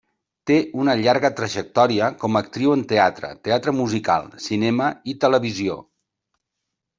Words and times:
Té 0.51 0.55
una 0.83 0.93
llarga 1.01 1.29
trajectòria 1.39 2.07
com 2.23 2.39
a 2.39 2.43
actriu 2.45 2.73
en 2.77 2.85
teatre, 2.93 3.29
teatre 3.49 3.75
musical, 3.81 4.27
cinema 4.47 4.89
i 5.13 5.17
televisió. 5.27 5.77